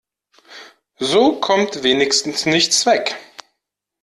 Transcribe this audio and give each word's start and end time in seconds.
So 0.97 1.39
kommt 1.39 1.83
wenigstens 1.83 2.47
nichts 2.47 2.87
weg. 2.87 3.19